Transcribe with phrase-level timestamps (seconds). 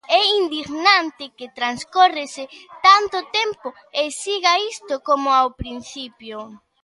[0.19, 2.43] "É indignante que transcorrese
[2.85, 3.67] tanto tempo
[4.01, 6.37] e siga isto como ao principio".